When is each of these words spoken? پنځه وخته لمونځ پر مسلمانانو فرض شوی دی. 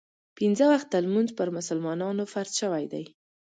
پنځه 0.37 0.65
وخته 0.73 0.95
لمونځ 1.05 1.29
پر 1.37 1.47
مسلمانانو 1.57 2.23
فرض 2.33 2.51
شوی 2.61 2.85
دی. 2.93 3.03